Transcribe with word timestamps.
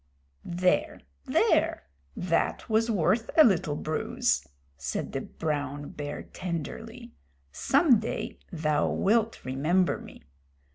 "There 0.43 1.01
there! 1.27 1.83
That 2.17 2.67
was 2.67 2.89
worth 2.89 3.29
a 3.37 3.43
little 3.43 3.75
bruise," 3.75 4.43
said 4.75 5.11
the 5.11 5.21
brown 5.21 5.89
bear 5.91 6.23
tenderly. 6.23 7.11
"Some 7.51 7.99
day 7.99 8.39
thou 8.51 8.89
wilt 8.89 9.45
remember 9.45 9.99
me." 9.99 10.23